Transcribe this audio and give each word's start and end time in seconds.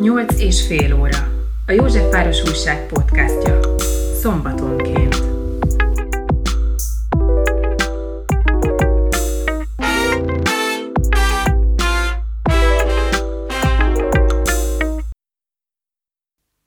Nyolc 0.00 0.40
és 0.40 0.66
fél 0.66 0.94
óra. 0.94 1.18
A 1.66 1.72
Józsefváros 1.72 2.42
Újság 2.42 2.86
podcastja. 2.86 3.78
Szombatonként. 4.20 5.14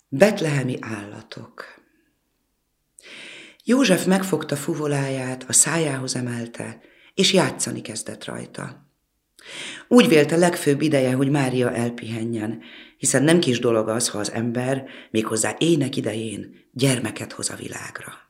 Betlehemi 0.09 0.77
állatok 0.81 1.65
József 3.63 4.05
megfogta 4.05 4.55
fuvoláját, 4.55 5.45
a 5.47 5.53
szájához 5.53 6.15
emelte, 6.15 6.79
és 7.13 7.33
játszani 7.33 7.81
kezdett 7.81 8.25
rajta. 8.25 8.82
Úgy 9.87 10.07
vélte 10.07 10.35
legfőbb 10.35 10.81
ideje, 10.81 11.13
hogy 11.13 11.29
Mária 11.29 11.71
elpihenjen, 11.71 12.61
hiszen 12.97 13.23
nem 13.23 13.39
kis 13.39 13.59
dolog 13.59 13.87
az, 13.87 14.09
ha 14.09 14.17
az 14.17 14.31
ember, 14.31 14.85
méghozzá 15.11 15.55
ének 15.57 15.95
idején, 15.95 16.55
gyermeket 16.71 17.31
hoz 17.31 17.49
a 17.49 17.55
világra. 17.55 18.23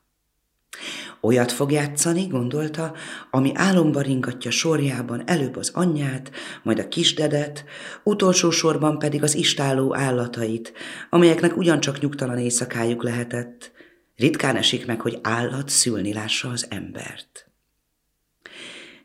Olyat 1.22 1.52
fog 1.52 1.72
játszani, 1.72 2.28
gondolta, 2.28 2.94
ami 3.32 3.52
álomba 3.56 4.02
ringatja 4.02 4.52
sorjában 4.52 5.24
előbb 5.26 5.56
az 5.56 5.72
anyját, 5.74 6.32
majd 6.64 6.80
a 6.80 6.88
kisdedet, 6.88 7.66
utolsó 8.04 8.50
sorban 8.50 9.00
pedig 9.00 9.24
az 9.24 9.36
istáló 9.36 9.96
állatait, 9.96 10.74
amelyeknek 11.10 11.58
ugyancsak 11.58 12.00
nyugtalan 12.00 12.38
éjszakájuk 12.38 13.04
lehetett. 13.04 13.72
Ritkán 14.16 14.56
esik 14.56 14.86
meg, 14.86 15.02
hogy 15.02 15.20
állat 15.22 15.70
szülni 15.70 16.14
lássa 16.14 16.50
az 16.50 16.66
embert. 16.70 17.53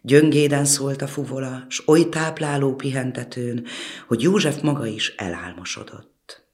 Gyöngéden 0.09 0.65
szólt 0.65 1.03
a 1.03 1.07
fuvola, 1.07 1.65
s 1.69 1.83
oly 1.87 2.09
tápláló 2.09 2.75
pihentetőn, 2.75 3.67
hogy 4.07 4.23
József 4.23 4.61
maga 4.61 4.87
is 4.87 5.15
elálmosodott. 5.17 6.45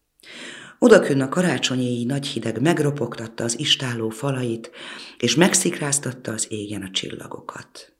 Odakön 0.78 1.20
a 1.20 1.28
karácsonyi 1.28 2.04
nagy 2.04 2.26
hideg 2.26 2.60
megropogtatta 2.60 3.44
az 3.44 3.58
istáló 3.58 4.08
falait, 4.08 4.70
és 5.18 5.34
megszikráztatta 5.34 6.32
az 6.32 6.46
égen 6.48 6.82
a 6.82 6.90
csillagokat. 6.90 7.92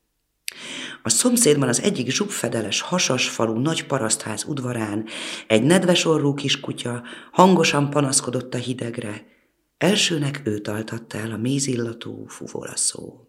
A 1.02 1.08
szomszédban 1.08 1.68
az 1.68 1.82
egyik 1.82 2.10
zsubfedeles, 2.10 2.80
hasas 2.80 3.28
falú 3.28 3.58
nagy 3.58 3.86
parasztház 3.86 4.44
udvarán 4.44 5.04
egy 5.46 5.62
nedves 5.62 6.04
orrú 6.04 6.34
kiskutya 6.34 7.02
hangosan 7.32 7.90
panaszkodott 7.90 8.54
a 8.54 8.58
hidegre. 8.58 9.26
Elsőnek 9.78 10.40
őt 10.44 10.68
altatta 10.68 11.18
el 11.18 11.30
a 11.30 11.36
mézillatú 11.36 12.24
fuvola 12.26 12.76
szó 12.76 13.28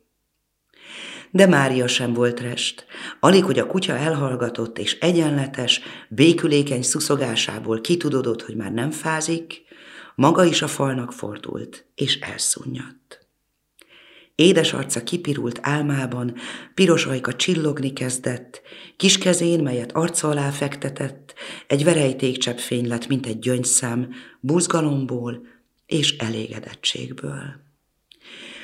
de 1.36 1.48
Mária 1.48 1.88
sem 1.88 2.14
volt 2.14 2.40
rest. 2.40 2.86
Alig, 3.20 3.44
hogy 3.44 3.60
a 3.60 3.68
kutya 3.68 3.98
elhallgatott 3.98 4.80
és 4.80 5.00
egyenletes, 5.00 5.82
békülékeny 6.10 6.82
szuszogásából 6.82 7.82
kitudodott, 7.82 8.42
hogy 8.42 8.56
már 8.56 8.72
nem 8.72 8.92
fázik, 8.92 9.62
maga 10.16 10.44
is 10.44 10.62
a 10.62 10.68
falnak 10.68 11.14
fordult, 11.14 11.86
és 11.96 12.20
elszúnyadt. 12.20 13.28
Édes 14.36 14.74
arca 14.74 15.04
kipirult 15.04 15.60
álmában, 15.62 16.36
piros 16.74 17.06
ajka 17.06 17.34
csillogni 17.34 17.94
kezdett, 17.94 18.62
kis 18.98 19.18
kezén, 19.18 19.64
melyet 19.64 19.92
arca 19.92 20.30
alá 20.30 20.50
fektetett, 20.50 21.34
egy 21.68 21.84
verejtékcsepp 21.84 22.58
fény 22.58 22.88
lett, 22.88 23.08
mint 23.08 23.26
egy 23.26 23.40
gyöngyszem, 23.40 24.14
buzgalomból 24.40 25.48
és 25.86 26.18
elégedettségből. 26.18 27.65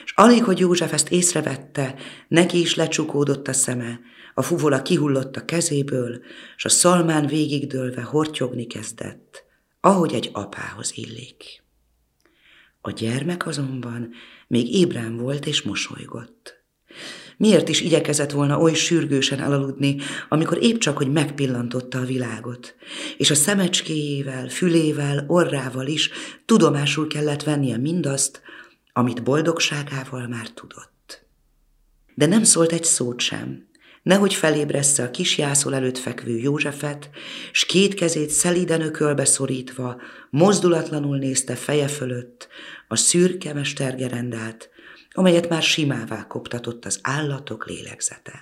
És 0.03 0.13
alig, 0.15 0.43
hogy 0.43 0.59
József 0.59 0.93
ezt 0.93 1.11
észrevette, 1.11 1.95
neki 2.27 2.59
is 2.59 2.75
lecsukódott 2.75 3.47
a 3.47 3.53
szeme, 3.53 3.99
a 4.33 4.41
fuvola 4.41 4.81
kihullott 4.81 5.35
a 5.35 5.45
kezéből, 5.45 6.21
és 6.55 6.65
a 6.65 6.69
szalmán 6.69 7.25
végigdőlve 7.25 8.01
hortyogni 8.01 8.67
kezdett, 8.67 9.43
ahogy 9.81 10.13
egy 10.13 10.29
apához 10.33 10.91
illik. 10.95 11.63
A 12.81 12.91
gyermek 12.91 13.47
azonban 13.47 14.09
még 14.47 14.73
ébrán 14.73 15.17
volt 15.17 15.45
és 15.45 15.61
mosolygott. 15.61 16.59
Miért 17.37 17.69
is 17.69 17.81
igyekezett 17.81 18.31
volna 18.31 18.59
oly 18.59 18.73
sürgősen 18.73 19.39
elaludni, 19.39 19.95
amikor 20.29 20.57
épp 20.63 20.77
csak, 20.77 20.97
hogy 20.97 21.11
megpillantotta 21.11 21.99
a 21.99 22.05
világot, 22.05 22.75
és 23.17 23.29
a 23.29 23.35
szemecskéjével, 23.35 24.47
fülével, 24.47 25.25
orrával 25.27 25.87
is 25.87 26.09
tudomásul 26.45 27.07
kellett 27.07 27.43
vennie 27.43 27.77
mindazt, 27.77 28.41
amit 28.93 29.23
boldogságával 29.23 30.27
már 30.27 30.49
tudott. 30.49 31.25
De 32.15 32.25
nem 32.25 32.43
szólt 32.43 32.71
egy 32.71 32.83
szót 32.83 33.19
sem, 33.19 33.69
nehogy 34.03 34.33
felébressze 34.33 35.03
a 35.03 35.11
kis 35.11 35.37
jászol 35.37 35.75
előtt 35.75 35.97
fekvő 35.97 36.37
Józsefet, 36.37 37.09
s 37.51 37.65
két 37.65 37.93
kezét 37.93 38.29
szelíden 38.29 38.81
ökölbe 38.81 39.25
szorítva, 39.25 40.01
mozdulatlanul 40.29 41.17
nézte 41.17 41.55
feje 41.55 41.87
fölött 41.87 42.47
a 42.87 42.95
szürke 42.95 43.53
mestergerendát, 43.53 44.69
amelyet 45.11 45.49
már 45.49 45.63
simává 45.63 46.27
koptatott 46.27 46.85
az 46.85 46.99
állatok 47.01 47.67
lélegzete. 47.67 48.39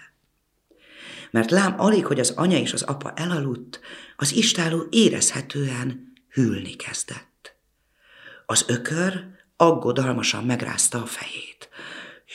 Mert 1.31 1.51
lám 1.51 1.75
alig, 1.77 2.05
hogy 2.05 2.19
az 2.19 2.29
anya 2.29 2.57
és 2.57 2.73
az 2.73 2.81
apa 2.81 3.13
elaludt, 3.15 3.79
az 4.15 4.33
istáló 4.33 4.88
érezhetően 4.89 6.13
hűlni 6.29 6.75
kezdett. 6.75 7.55
Az 8.45 8.65
ökör 8.67 9.25
Aggodalmasan 9.61 10.43
megrázta 10.43 11.01
a 11.01 11.05
fejét. 11.05 11.69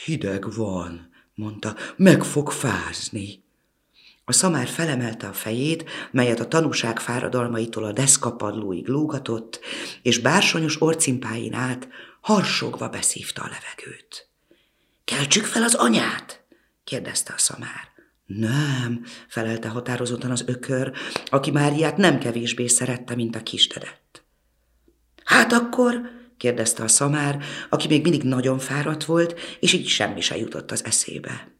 Hideg 0.05 0.53
van, 0.53 1.09
mondta, 1.35 1.75
meg 1.95 2.23
fog 2.23 2.51
fázni. 2.51 3.43
A 4.25 4.31
szamár 4.31 4.67
felemelte 4.67 5.27
a 5.27 5.33
fejét, 5.33 5.89
melyet 6.11 6.39
a 6.39 6.47
tanúság 6.47 6.99
fáradalmaitól 6.99 7.83
a 7.83 7.91
deszkapadlóig 7.91 8.87
lógatott, 8.87 9.59
és 10.01 10.19
bársonyos 10.19 10.81
orcimpáin 10.81 11.53
át 11.53 11.87
harsogva 12.21 12.89
beszívta 12.89 13.41
a 13.41 13.49
levegőt. 13.49 14.29
Keltsük 15.03 15.45
fel 15.45 15.63
az 15.63 15.73
anyát? 15.73 16.43
kérdezte 16.83 17.33
a 17.33 17.39
szamár. 17.39 17.93
Nem, 18.25 19.05
felelte 19.27 19.67
határozottan 19.67 20.31
az 20.31 20.43
ökör, 20.47 20.91
aki 21.25 21.51
Máriát 21.51 21.97
nem 21.97 22.19
kevésbé 22.19 22.67
szerette, 22.67 23.15
mint 23.15 23.35
a 23.35 23.43
kisdedet. 23.43 24.23
Hát 25.23 25.53
akkor 25.53 26.23
kérdezte 26.37 26.83
a 26.83 26.87
szamár, 26.87 27.43
aki 27.69 27.87
még 27.87 28.01
mindig 28.01 28.23
nagyon 28.23 28.59
fáradt 28.59 29.05
volt, 29.05 29.39
és 29.59 29.73
így 29.73 29.87
semmi 29.87 30.21
se 30.21 30.37
jutott 30.37 30.71
az 30.71 30.85
eszébe. 30.85 31.53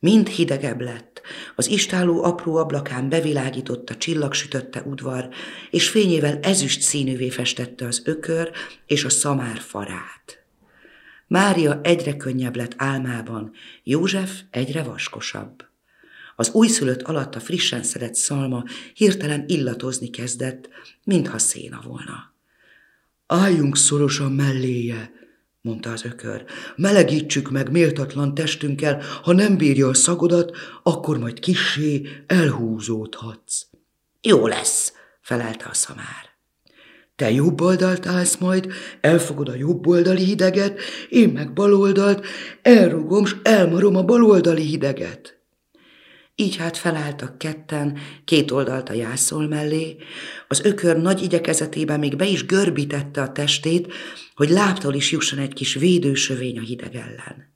Mind 0.00 0.28
hidegebb 0.28 0.80
lett, 0.80 1.20
az 1.56 1.68
istáló 1.68 2.24
apró 2.24 2.56
ablakán 2.56 3.08
bevilágította 3.08 3.96
csillagsütötte 3.96 4.82
udvar, 4.82 5.28
és 5.70 5.88
fényével 5.88 6.38
ezüst 6.42 6.80
színűvé 6.80 7.28
festette 7.28 7.86
az 7.86 8.02
ökör 8.04 8.50
és 8.86 9.04
a 9.04 9.08
szamár 9.08 9.58
farát. 9.58 10.44
Mária 11.26 11.80
egyre 11.82 12.16
könnyebb 12.16 12.56
lett 12.56 12.74
álmában, 12.76 13.52
József 13.82 14.40
egyre 14.50 14.82
vaskosabb. 14.82 15.64
Az 16.36 16.50
újszülött 16.50 17.02
alatt 17.02 17.34
a 17.34 17.40
frissen 17.40 17.82
szedett 17.82 18.14
szalma 18.14 18.64
hirtelen 18.94 19.44
illatozni 19.46 20.10
kezdett, 20.10 20.68
mintha 21.04 21.38
széna 21.38 21.80
volna. 21.84 22.37
Álljunk 23.30 23.76
szorosan 23.76 24.32
melléje, 24.32 25.12
mondta 25.60 25.90
az 25.90 26.04
ökör. 26.04 26.44
Melegítsük 26.76 27.50
meg 27.50 27.70
méltatlan 27.70 28.34
testünkkel, 28.34 29.02
ha 29.22 29.32
nem 29.32 29.56
bírja 29.56 29.88
a 29.88 29.94
szagodat, 29.94 30.56
akkor 30.82 31.18
majd 31.18 31.38
kissé 31.38 32.08
elhúzódhatsz. 32.26 33.66
Jó 34.20 34.46
lesz, 34.46 34.92
felelte 35.20 35.66
a 35.70 35.74
szamár. 35.74 36.28
Te 37.16 37.30
jobb 37.30 37.60
oldalt 37.60 38.06
állsz 38.06 38.36
majd, 38.36 38.72
elfogod 39.00 39.48
a 39.48 39.54
jobb 39.54 39.86
oldali 39.86 40.24
hideget, 40.24 40.80
én 41.08 41.28
meg 41.28 41.52
baloldalt, 41.52 42.26
elrugom, 42.62 43.24
s 43.24 43.36
elmarom 43.42 43.96
a 43.96 44.04
baloldali 44.04 44.62
hideget. 44.62 45.37
Így 46.40 46.56
hát 46.56 46.76
felálltak 46.76 47.38
ketten, 47.38 47.98
két 48.24 48.50
oldalt 48.50 48.88
a 48.88 48.92
jászol 48.92 49.48
mellé, 49.48 49.96
az 50.48 50.64
ökör 50.64 50.96
nagy 50.96 51.22
igyekezetében 51.22 51.98
még 51.98 52.16
be 52.16 52.26
is 52.26 52.46
görbítette 52.46 53.22
a 53.22 53.32
testét, 53.32 53.92
hogy 54.34 54.48
láptól 54.48 54.94
is 54.94 55.10
jusson 55.10 55.38
egy 55.38 55.52
kis 55.52 55.74
védősövény 55.74 56.58
a 56.58 56.62
hideg 56.62 56.94
ellen. 56.94 57.54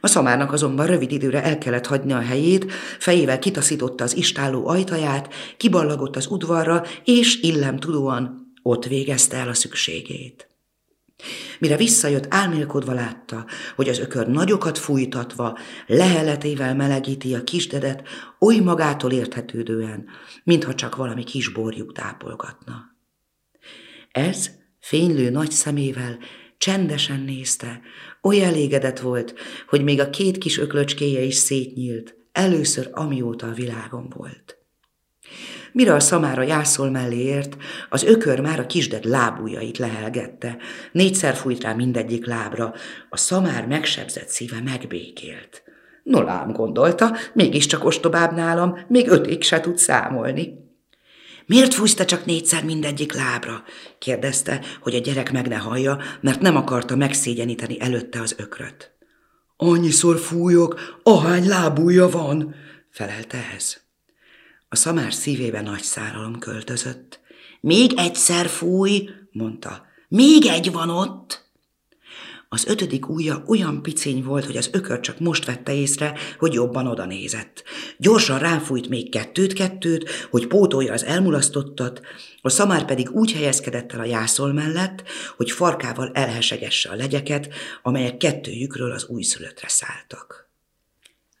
A 0.00 0.06
szamárnak 0.06 0.52
azonban 0.52 0.86
rövid 0.86 1.12
időre 1.12 1.42
el 1.42 1.58
kellett 1.58 1.86
hagyni 1.86 2.12
a 2.12 2.20
helyét, 2.20 2.72
fejével 2.98 3.38
kitaszította 3.38 4.04
az 4.04 4.16
istáló 4.16 4.68
ajtaját, 4.68 5.34
kiballagott 5.56 6.16
az 6.16 6.26
udvarra, 6.26 6.84
és 7.04 7.40
illem 7.40 7.76
tudóan 7.76 8.52
ott 8.62 8.86
végezte 8.86 9.36
el 9.36 9.48
a 9.48 9.54
szükségét. 9.54 10.47
Mire 11.58 11.76
visszajött, 11.76 12.26
álmélkodva 12.28 12.92
látta, 12.92 13.46
hogy 13.76 13.88
az 13.88 13.98
ökör 13.98 14.26
nagyokat 14.26 14.78
fújtatva, 14.78 15.58
leheletével 15.86 16.74
melegíti 16.74 17.34
a 17.34 17.44
kisdedet, 17.44 18.08
oly 18.38 18.56
magától 18.58 19.12
érthetődően, 19.12 20.08
mintha 20.44 20.74
csak 20.74 20.96
valami 20.96 21.24
kis 21.24 21.48
borjuk 21.48 21.92
tápolgatna. 21.92 22.96
Ez 24.12 24.50
fénylő 24.80 25.30
nagy 25.30 25.50
szemével 25.50 26.18
csendesen 26.58 27.20
nézte, 27.20 27.80
oly 28.22 28.42
elégedett 28.42 28.98
volt, 28.98 29.34
hogy 29.68 29.82
még 29.82 30.00
a 30.00 30.10
két 30.10 30.38
kis 30.38 30.58
öklöcskéje 30.58 31.20
is 31.20 31.34
szétnyílt, 31.34 32.14
először 32.32 32.88
amióta 32.92 33.46
a 33.46 33.52
világon 33.52 34.08
volt. 34.16 34.57
Mire 35.72 35.94
a 35.94 36.00
szamára 36.00 36.42
jászol 36.42 36.90
mellé 36.90 37.16
ért, 37.16 37.56
az 37.88 38.02
ökör 38.02 38.40
már 38.40 38.60
a 38.60 38.66
kisded 38.66 39.04
lábujjait 39.04 39.78
lehelgette. 39.78 40.56
Négyszer 40.92 41.34
fújt 41.34 41.62
rá 41.62 41.72
mindegyik 41.72 42.26
lábra, 42.26 42.74
a 43.08 43.16
szamár 43.16 43.66
megsebzett 43.66 44.28
szíve 44.28 44.60
megbékélt. 44.64 45.62
No 46.02 46.52
gondolta, 46.52 47.16
mégiscsak 47.32 47.84
ostobább 47.84 48.34
nálam, 48.34 48.78
még 48.88 49.08
ötig 49.08 49.42
se 49.42 49.60
tud 49.60 49.78
számolni. 49.78 50.66
Miért 51.46 51.74
fújsz 51.74 51.94
te 51.94 52.04
csak 52.04 52.24
négyszer 52.24 52.64
mindegyik 52.64 53.14
lábra? 53.14 53.62
kérdezte, 53.98 54.60
hogy 54.80 54.94
a 54.94 54.98
gyerek 54.98 55.32
meg 55.32 55.48
ne 55.48 55.56
hallja, 55.56 55.98
mert 56.20 56.40
nem 56.40 56.56
akarta 56.56 56.96
megszégyeníteni 56.96 57.80
előtte 57.80 58.20
az 58.20 58.34
ökröt. 58.38 58.92
Annyiszor 59.56 60.18
fújok, 60.18 61.00
ahány 61.02 61.48
lábúja 61.48 62.08
van, 62.08 62.54
felelte 62.90 63.38
ez. 63.56 63.87
A 64.70 64.76
szamár 64.76 65.12
szívébe 65.12 65.60
nagy 65.60 65.82
száralom 65.82 66.38
költözött. 66.38 67.20
Még 67.60 67.92
egyszer 67.96 68.46
fúj, 68.46 69.08
mondta. 69.32 69.86
Még 70.08 70.46
egy 70.46 70.72
van 70.72 70.90
ott. 70.90 71.46
Az 72.48 72.66
ötödik 72.66 73.08
ujja 73.08 73.42
olyan 73.46 73.82
picény 73.82 74.24
volt, 74.24 74.44
hogy 74.44 74.56
az 74.56 74.70
ökör 74.72 75.00
csak 75.00 75.18
most 75.18 75.44
vette 75.44 75.74
észre, 75.74 76.18
hogy 76.38 76.52
jobban 76.52 76.86
oda 76.86 77.04
nézett. 77.04 77.64
Gyorsan 77.98 78.38
ráfújt 78.38 78.88
még 78.88 79.10
kettőt-kettőt, 79.10 80.10
hogy 80.30 80.46
pótolja 80.46 80.92
az 80.92 81.04
elmulasztottat, 81.04 82.00
a 82.40 82.48
szamár 82.48 82.84
pedig 82.84 83.10
úgy 83.10 83.32
helyezkedett 83.32 83.92
el 83.92 84.00
a 84.00 84.04
jászol 84.04 84.52
mellett, 84.52 85.02
hogy 85.36 85.50
farkával 85.50 86.10
elhesegesse 86.14 86.90
a 86.90 86.94
legyeket, 86.94 87.48
amelyek 87.82 88.16
kettőjükről 88.16 88.92
az 88.92 89.06
újszülöttre 89.06 89.68
szálltak. 89.68 90.47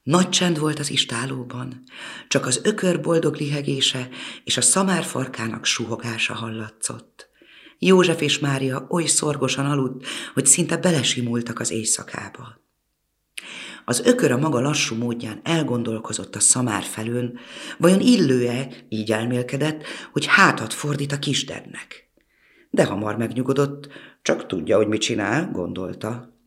Nagy 0.08 0.28
csend 0.28 0.58
volt 0.58 0.78
az 0.78 0.90
istálóban, 0.90 1.82
csak 2.28 2.46
az 2.46 2.60
ökör 2.64 3.00
boldog 3.00 3.36
lihegése 3.36 4.08
és 4.44 4.56
a 4.56 4.60
szamár 4.60 5.04
farkának 5.04 5.64
suhogása 5.64 6.34
hallatszott. 6.34 7.28
József 7.78 8.20
és 8.20 8.38
Mária 8.38 8.86
oly 8.90 9.04
szorgosan 9.04 9.66
aludt, 9.66 10.06
hogy 10.34 10.46
szinte 10.46 10.76
belesimultak 10.76 11.60
az 11.60 11.70
éjszakába. 11.70 12.60
Az 13.84 14.00
ökör 14.04 14.32
a 14.32 14.38
maga 14.38 14.60
lassú 14.60 14.96
módján 14.96 15.40
elgondolkozott 15.44 16.34
a 16.36 16.40
szamár 16.40 16.82
felőn, 16.82 17.38
vajon 17.78 18.00
illő-e, 18.00 18.68
így 18.88 19.12
elmélkedett, 19.12 19.82
hogy 20.12 20.26
hátat 20.26 20.72
fordít 20.72 21.12
a 21.12 21.18
kisdednek. 21.18 22.10
De 22.70 22.84
hamar 22.84 23.16
megnyugodott, 23.16 23.88
csak 24.22 24.46
tudja, 24.46 24.76
hogy 24.76 24.88
mit 24.88 25.00
csinál, 25.00 25.50
gondolta. 25.52 26.37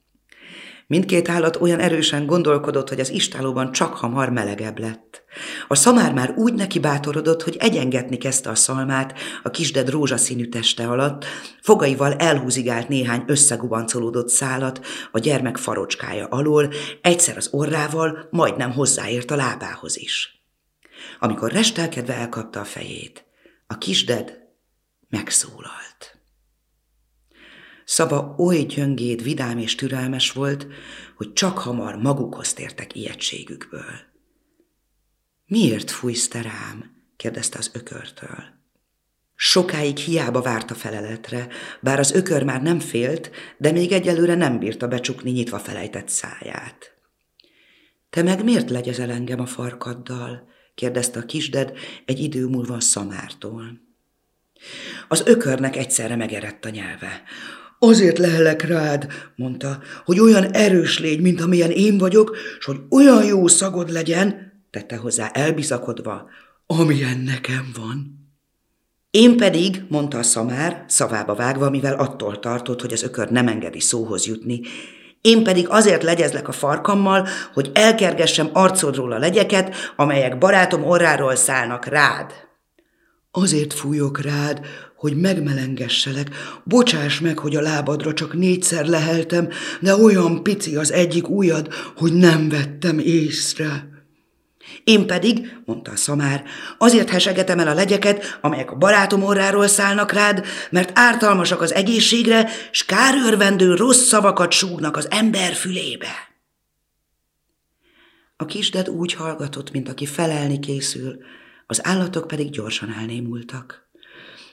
Mindkét 0.91 1.29
állat 1.29 1.55
olyan 1.55 1.79
erősen 1.79 2.25
gondolkodott, 2.25 2.89
hogy 2.89 2.99
az 2.99 3.09
istálóban 3.09 3.71
csak 3.71 3.93
hamar 3.93 4.29
melegebb 4.29 4.79
lett. 4.79 5.23
A 5.67 5.75
szamár 5.75 6.13
már 6.13 6.33
úgy 6.37 6.53
neki 6.53 6.79
bátorodott, 6.79 7.43
hogy 7.43 7.55
egyengetni 7.59 8.17
kezdte 8.17 8.49
a 8.49 8.55
szalmát 8.55 9.13
a 9.43 9.49
kisded 9.49 9.89
rózsaszínű 9.89 10.45
teste 10.45 10.87
alatt, 10.87 11.25
fogaival 11.61 12.13
elhúzigált 12.13 12.87
néhány 12.87 13.23
összegubancolódott 13.27 14.29
szálat 14.29 14.85
a 15.11 15.19
gyermek 15.19 15.57
farocskája 15.57 16.27
alól, 16.27 16.73
egyszer 17.01 17.37
az 17.37 17.47
orrával, 17.51 18.27
majdnem 18.31 18.71
hozzáért 18.71 19.31
a 19.31 19.35
lábához 19.35 19.97
is. 19.97 20.43
Amikor 21.19 21.51
restelkedve 21.51 22.13
elkapta 22.13 22.59
a 22.59 22.65
fejét, 22.65 23.25
a 23.67 23.77
kisded 23.77 24.37
megszólalt. 25.09 26.10
Szava 27.85 28.35
oly 28.37 28.57
gyöngéd, 28.57 29.23
vidám 29.23 29.57
és 29.57 29.75
türelmes 29.75 30.31
volt, 30.31 30.67
hogy 31.15 31.33
csak 31.33 31.57
hamar 31.57 31.95
magukhoz 31.95 32.53
tértek 32.53 32.95
ijegységükből. 32.95 34.09
Miért 35.45 35.91
fújsz 35.91 36.27
te 36.27 36.41
rám? 36.41 37.03
kérdezte 37.17 37.57
az 37.57 37.71
ökörtől. 37.73 38.43
Sokáig 39.35 39.97
hiába 39.97 40.41
várt 40.41 40.71
a 40.71 40.75
feleletre, 40.75 41.47
bár 41.81 41.99
az 41.99 42.11
ökör 42.11 42.43
már 42.43 42.61
nem 42.61 42.79
félt, 42.79 43.31
de 43.57 43.71
még 43.71 43.91
egyelőre 43.91 44.35
nem 44.35 44.59
bírta 44.59 44.87
becsukni 44.87 45.31
nyitva 45.31 45.59
felejtett 45.59 46.09
száját. 46.09 46.95
Te 48.09 48.23
meg 48.23 48.43
miért 48.43 48.69
legyezel 48.69 49.11
engem 49.11 49.39
a 49.39 49.45
farkaddal? 49.45 50.49
kérdezte 50.75 51.19
a 51.19 51.25
kisded 51.25 51.77
egy 52.05 52.19
idő 52.19 52.47
múlva 52.47 52.73
a 52.73 52.79
szamártól. 52.79 53.81
Az 55.07 55.23
ökörnek 55.25 55.75
egyszerre 55.75 56.15
megerett 56.15 56.65
a 56.65 56.69
nyelve. 56.69 57.23
Azért 57.83 58.17
lehellek 58.17 58.61
rád, 58.67 59.07
mondta, 59.35 59.79
hogy 60.05 60.19
olyan 60.19 60.51
erős 60.51 60.99
légy, 60.99 61.21
mint 61.21 61.41
amilyen 61.41 61.71
én 61.71 61.97
vagyok, 61.97 62.37
és 62.59 62.65
hogy 62.65 62.79
olyan 62.89 63.25
jó 63.25 63.47
szagod 63.47 63.89
legyen, 63.89 64.51
tette 64.69 64.95
hozzá 64.95 65.29
elbizakodva, 65.33 66.29
amilyen 66.65 67.19
nekem 67.19 67.71
van. 67.75 68.19
Én 69.11 69.37
pedig, 69.37 69.83
mondta 69.89 70.17
a 70.17 70.23
szamár, 70.23 70.85
szavába 70.87 71.35
vágva, 71.35 71.69
mivel 71.69 71.93
attól 71.93 72.39
tartott, 72.39 72.81
hogy 72.81 72.93
az 72.93 73.03
ökör 73.03 73.29
nem 73.29 73.47
engedi 73.47 73.79
szóhoz 73.79 74.25
jutni, 74.25 74.61
én 75.21 75.43
pedig 75.43 75.69
azért 75.69 76.03
legyezlek 76.03 76.47
a 76.47 76.51
farkammal, 76.51 77.27
hogy 77.53 77.71
elkergessem 77.73 78.49
arcodról 78.53 79.11
a 79.11 79.19
legyeket, 79.19 79.75
amelyek 79.95 80.37
barátom 80.37 80.83
orráról 80.83 81.35
szállnak 81.35 81.85
rád. 81.85 82.33
Azért 83.31 83.73
fújok 83.73 84.21
rád, 84.21 84.65
hogy 85.01 85.17
megmelengesselek. 85.17 86.29
Bocsáss 86.63 87.19
meg, 87.19 87.39
hogy 87.39 87.55
a 87.55 87.61
lábadra 87.61 88.13
csak 88.13 88.33
négyszer 88.33 88.85
leheltem, 88.85 89.49
de 89.79 89.95
olyan 89.95 90.43
pici 90.43 90.75
az 90.75 90.91
egyik 90.91 91.29
ujjad, 91.29 91.73
hogy 91.95 92.13
nem 92.13 92.49
vettem 92.49 92.99
észre. 92.99 93.89
Én 94.83 95.07
pedig, 95.07 95.57
mondta 95.65 95.91
a 95.91 95.95
szamár, 95.95 96.43
azért 96.77 97.09
hesegetem 97.09 97.59
el 97.59 97.67
a 97.67 97.73
legyeket, 97.73 98.39
amelyek 98.41 98.71
a 98.71 98.75
barátom 98.75 99.23
orráról 99.23 99.67
szállnak 99.67 100.11
rád, 100.11 100.45
mert 100.69 100.91
ártalmasak 100.93 101.61
az 101.61 101.73
egészségre, 101.73 102.49
s 102.71 102.85
kárőrvendő 102.85 103.75
rossz 103.75 104.07
szavakat 104.07 104.51
súgnak 104.51 104.97
az 104.97 105.07
ember 105.11 105.53
fülébe. 105.53 106.29
A 108.37 108.45
kisded 108.45 108.89
úgy 108.89 109.13
hallgatott, 109.13 109.71
mint 109.71 109.89
aki 109.89 110.05
felelni 110.05 110.59
készül, 110.59 111.17
az 111.67 111.85
állatok 111.85 112.27
pedig 112.27 112.49
gyorsan 112.49 112.93
elnémultak. 112.99 113.89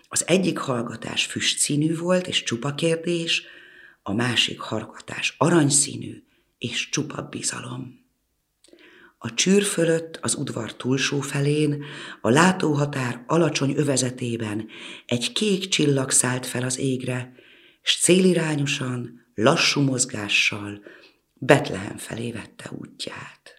Az 0.08 0.24
egyik 0.26 0.58
hallgatás 0.58 1.24
füstszínű 1.24 1.96
volt 1.96 2.26
és 2.26 2.42
csupa 2.42 2.74
kérdés, 2.74 3.42
a 4.02 4.12
másik 4.12 4.60
hallgatás 4.60 5.34
aranyszínű 5.38 6.22
és 6.58 6.88
csupa 6.88 7.22
bizalom. 7.22 8.06
A 9.18 9.34
csűr 9.34 9.62
fölött 9.62 10.16
az 10.16 10.34
udvar 10.34 10.74
túlsó 10.74 11.20
felén, 11.20 11.84
a 12.20 12.30
látóhatár 12.30 13.24
alacsony 13.26 13.74
övezetében 13.76 14.68
egy 15.06 15.32
kék 15.32 15.68
csillag 15.68 16.10
szállt 16.10 16.46
fel 16.46 16.62
az 16.62 16.78
égre, 16.78 17.32
s 17.82 18.00
célirányosan, 18.00 19.26
lassú 19.34 19.80
mozgással 19.80 20.82
Betlehem 21.34 21.96
felé 21.96 22.32
vette 22.32 22.70
útját. 22.78 23.57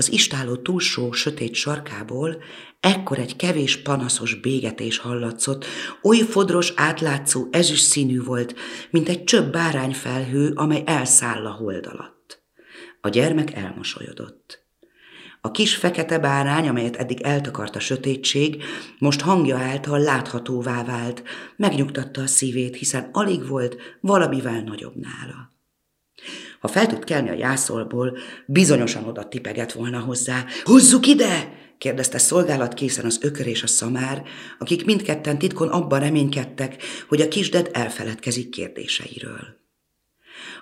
Az 0.00 0.12
istáló 0.12 0.56
túlsó 0.56 1.12
sötét 1.12 1.54
sarkából 1.54 2.42
ekkor 2.80 3.18
egy 3.18 3.36
kevés 3.36 3.76
panaszos 3.76 4.34
bégetés 4.34 4.98
hallatszott, 4.98 5.64
oly 6.02 6.18
fodros, 6.18 6.72
átlátszó, 6.76 7.48
ezüst 7.50 7.84
színű 7.84 8.22
volt, 8.22 8.54
mint 8.90 9.08
egy 9.08 9.24
csöbb 9.24 9.52
bárányfelhő, 9.52 10.52
amely 10.54 10.82
elszáll 10.86 11.46
a 11.46 11.50
hold 11.50 11.86
alatt. 11.86 12.42
A 13.00 13.08
gyermek 13.08 13.54
elmosolyodott. 13.54 14.64
A 15.40 15.50
kis 15.50 15.76
fekete 15.76 16.18
bárány, 16.18 16.68
amelyet 16.68 16.96
eddig 16.96 17.20
eltakart 17.20 17.76
a 17.76 17.80
sötétség, 17.80 18.62
most 18.98 19.20
hangja 19.20 19.58
által 19.58 19.98
láthatóvá 19.98 20.84
vált, 20.84 21.22
megnyugtatta 21.56 22.22
a 22.22 22.26
szívét, 22.26 22.76
hiszen 22.76 23.08
alig 23.12 23.48
volt 23.48 23.76
valamivel 24.00 24.60
nagyobb 24.60 24.94
nála. 24.96 25.52
Ha 26.60 26.68
fel 26.68 26.86
tud 26.86 27.04
kelni 27.04 27.28
a 27.28 27.34
jászolból, 27.34 28.18
bizonyosan 28.46 29.04
oda 29.04 29.28
tipegett 29.28 29.72
volna 29.72 29.98
hozzá. 29.98 30.44
Hozzuk 30.64 31.06
ide! 31.06 31.58
kérdezte 31.78 32.18
szolgálat 32.18 32.74
készen 32.74 33.04
az 33.04 33.18
ökör 33.22 33.46
és 33.46 33.62
a 33.62 33.66
szamár, 33.66 34.22
akik 34.58 34.84
mindketten 34.84 35.38
titkon 35.38 35.68
abban 35.68 36.00
reménykedtek, 36.00 36.82
hogy 37.08 37.20
a 37.20 37.28
kisded 37.28 37.70
elfeledkezik 37.72 38.50
kérdéseiről. 38.50 39.58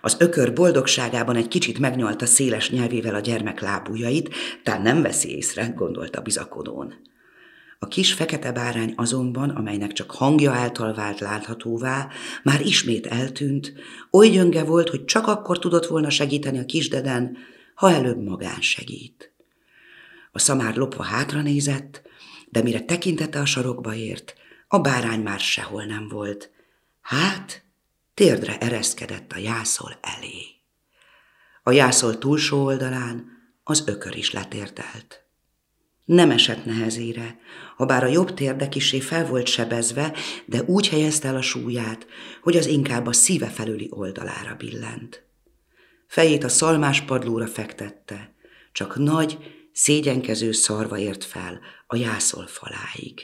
Az 0.01 0.17
ökör 0.19 0.53
boldogságában 0.53 1.37
egy 1.37 1.49
kicsit 1.49 1.79
megnyalta 1.79 2.27
széles 2.27 2.71
nyelvével 2.71 3.15
a 3.15 3.21
gyermek 3.21 3.61
lábujjait, 3.61 4.35
tehát 4.63 4.83
nem 4.83 5.03
veszi 5.03 5.37
észre, 5.37 5.73
gondolta 5.77 6.21
bizakodón. 6.21 6.95
A 7.79 7.89
kis 7.89 8.13
fekete 8.13 8.53
bárány 8.53 8.93
azonban, 8.97 9.51
amelynek 9.51 9.93
csak 9.93 10.11
hangja 10.11 10.53
által 10.53 10.95
vált 10.95 11.21
láthatóvá, 11.21 12.09
már 12.43 12.61
ismét 12.61 13.07
eltűnt, 13.07 13.73
oly 14.11 14.29
gyönge 14.29 14.65
volt, 14.65 14.89
hogy 14.89 15.05
csak 15.05 15.27
akkor 15.27 15.59
tudott 15.59 15.87
volna 15.87 16.11
segíteni 16.11 16.59
a 16.59 16.65
kisdeden, 16.65 17.37
ha 17.75 17.91
előbb 17.91 18.23
magán 18.23 18.61
segít. 18.61 19.33
A 20.33 20.39
szamár 20.39 20.77
lopva 20.77 21.03
hátra 21.03 21.43
nézett, 21.43 22.03
de 22.49 22.63
mire 22.63 22.81
tekintete 22.81 23.41
a 23.41 23.45
sarokba 23.45 23.95
ért, 23.95 24.35
a 24.69 24.79
bárány 24.79 25.21
már 25.21 25.41
sehol 25.41 25.85
nem 25.85 26.09
volt. 26.09 26.51
Hát, 27.01 27.63
térdre 28.15 28.59
ereszkedett 28.59 29.33
a 29.33 29.39
jászol 29.39 29.99
elé. 30.01 30.45
A 31.63 31.71
jászol 31.71 32.19
túlsó 32.19 32.65
oldalán 32.65 33.27
az 33.65 33.83
ökör 33.87 34.17
is 34.17 34.33
letérdelt. 34.33 35.28
Nem 36.09 36.31
esett 36.31 36.65
nehezére, 36.65 37.39
ha 37.77 37.85
bár 37.85 38.05
a 38.05 38.07
jobb 38.07 38.35
térde 38.35 38.69
kisé 38.69 39.01
fel 39.01 39.27
volt 39.27 39.47
sebezve, 39.47 40.15
de 40.47 40.63
úgy 40.63 40.89
helyezte 40.89 41.29
el 41.29 41.37
a 41.37 41.43
súlyát, 41.43 42.07
hogy 42.43 42.57
az 42.57 42.67
inkább 42.67 43.07
a 43.07 43.13
szíve 43.13 43.47
felüli 43.47 43.89
oldalára 43.91 44.55
billent. 44.55 45.23
Fejét 46.07 46.45
a 46.45 46.49
szalmás 46.49 47.01
padlóra 47.01 47.47
fektette, 47.47 48.35
csak 48.73 48.97
nagy, 48.97 49.39
szégyenkező 49.73 50.53
szarva 50.53 50.99
ért 50.99 51.25
fel 51.25 51.61
a 51.87 51.97
jászol 51.97 52.47
faláig. 52.47 53.21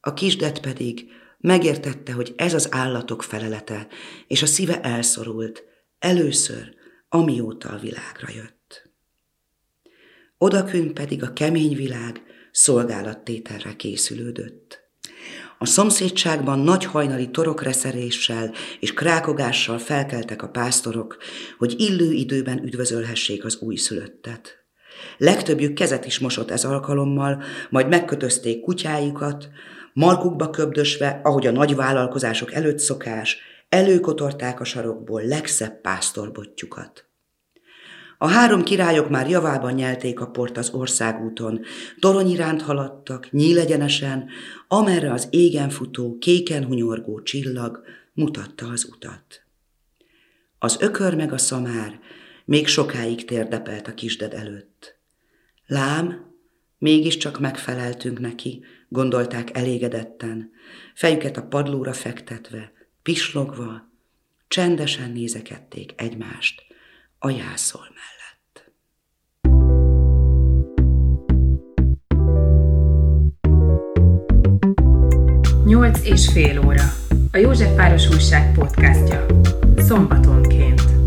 A 0.00 0.14
kisdet 0.14 0.60
pedig 0.60 1.10
megértette, 1.38 2.12
hogy 2.12 2.34
ez 2.36 2.54
az 2.54 2.68
állatok 2.70 3.22
felelete, 3.22 3.86
és 4.26 4.42
a 4.42 4.46
szíve 4.46 4.80
elszorult, 4.80 5.64
először, 5.98 6.74
amióta 7.08 7.68
a 7.68 7.78
világra 7.78 8.28
jött. 8.34 8.59
Odakün 10.42 10.94
pedig 10.94 11.22
a 11.22 11.32
kemény 11.32 11.76
világ 11.76 12.22
szolgálattételre 12.52 13.76
készülődött. 13.76 14.80
A 15.58 15.66
szomszédságban 15.66 16.58
nagy 16.58 16.84
hajnali 16.84 17.30
torokreszeréssel 17.30 18.54
és 18.80 18.94
krákogással 18.94 19.78
felkeltek 19.78 20.42
a 20.42 20.48
pásztorok, 20.48 21.16
hogy 21.58 21.74
illő 21.80 22.12
időben 22.12 22.64
üdvözölhessék 22.64 23.44
az 23.44 23.58
újszülöttet. 23.60 24.64
Legtöbbjük 25.18 25.74
kezet 25.74 26.06
is 26.06 26.18
mosott 26.18 26.50
ez 26.50 26.64
alkalommal, 26.64 27.42
majd 27.70 27.88
megkötözték 27.88 28.60
kutyájukat, 28.60 29.48
markukba 29.92 30.50
köbdösve, 30.50 31.20
ahogy 31.22 31.46
a 31.46 31.50
nagy 31.50 31.74
vállalkozások 31.74 32.52
előtt 32.52 32.78
szokás, 32.78 33.38
előkotorták 33.68 34.60
a 34.60 34.64
sarokból 34.64 35.22
legszebb 35.22 35.80
pásztorbottyukat. 35.80 37.09
A 38.22 38.28
három 38.28 38.62
királyok 38.62 39.08
már 39.08 39.28
javában 39.28 39.72
nyelték 39.72 40.20
a 40.20 40.26
port 40.26 40.56
az 40.56 40.70
országúton, 40.70 41.60
torony 41.98 42.30
iránt 42.30 42.62
haladtak, 42.62 43.30
nyílegyenesen, 43.30 44.28
amerre 44.68 45.12
az 45.12 45.28
égen 45.30 45.70
futó, 45.70 46.18
kéken 46.18 46.64
hunyorgó 46.64 47.22
csillag 47.22 47.82
mutatta 48.12 48.66
az 48.66 48.88
utat. 48.92 49.42
Az 50.58 50.76
ökör 50.80 51.14
meg 51.14 51.32
a 51.32 51.38
szamár 51.38 52.00
még 52.44 52.66
sokáig 52.66 53.24
térdepelt 53.24 53.88
a 53.88 53.94
kisded 53.94 54.34
előtt. 54.34 54.96
Lám, 55.66 56.34
mégiscsak 56.78 57.40
megfeleltünk 57.40 58.18
neki, 58.18 58.64
gondolták 58.88 59.56
elégedetten, 59.56 60.50
fejüket 60.94 61.36
a 61.36 61.46
padlóra 61.46 61.92
fektetve, 61.92 62.72
pislogva, 63.02 63.88
csendesen 64.48 65.10
nézekedték 65.10 65.92
egymást 65.96 66.68
a 67.22 67.30
jászol 67.30 67.82
mellett. 67.82 68.72
Nyolc 75.64 76.04
és 76.04 76.28
fél 76.32 76.64
óra. 76.66 76.92
A 77.32 77.36
József 77.36 77.76
Város 77.76 78.08
Újság 78.08 78.54
podcastja. 78.54 79.26
Szombatonként. 79.76 80.99